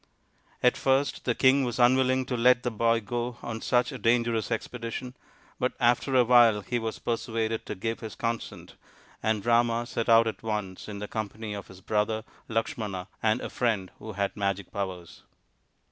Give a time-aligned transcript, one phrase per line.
[0.63, 4.49] At first the king was unwilling to let the boy go on such a dangerous
[4.49, 5.13] expedition,
[5.59, 8.73] but after a while he was persuaded to give his consent,
[9.21, 13.49] and Rama set out at once in the company of his brother Lakshmana and a
[13.51, 15.21] friend who had magic powers.